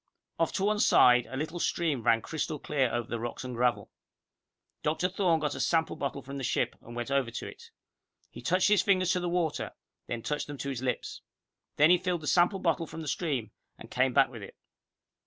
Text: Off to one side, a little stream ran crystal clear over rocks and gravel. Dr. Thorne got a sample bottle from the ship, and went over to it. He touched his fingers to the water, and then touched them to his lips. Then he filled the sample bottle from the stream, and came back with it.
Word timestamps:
Off 0.39 0.51
to 0.51 0.63
one 0.63 0.79
side, 0.79 1.27
a 1.29 1.37
little 1.37 1.59
stream 1.59 2.01
ran 2.01 2.23
crystal 2.23 2.57
clear 2.57 2.91
over 2.91 3.19
rocks 3.19 3.43
and 3.43 3.53
gravel. 3.53 3.91
Dr. 4.81 5.07
Thorne 5.07 5.39
got 5.39 5.53
a 5.53 5.59
sample 5.59 5.95
bottle 5.95 6.23
from 6.23 6.37
the 6.37 6.43
ship, 6.43 6.75
and 6.81 6.95
went 6.95 7.11
over 7.11 7.29
to 7.29 7.45
it. 7.47 7.69
He 8.31 8.41
touched 8.41 8.69
his 8.69 8.81
fingers 8.81 9.11
to 9.11 9.19
the 9.19 9.29
water, 9.29 9.65
and 9.65 9.73
then 10.07 10.21
touched 10.23 10.47
them 10.47 10.57
to 10.57 10.69
his 10.69 10.81
lips. 10.81 11.21
Then 11.75 11.91
he 11.91 11.99
filled 11.99 12.21
the 12.21 12.27
sample 12.27 12.57
bottle 12.57 12.87
from 12.87 13.03
the 13.03 13.07
stream, 13.07 13.51
and 13.77 13.91
came 13.91 14.11
back 14.11 14.29
with 14.29 14.41
it. 14.41 14.57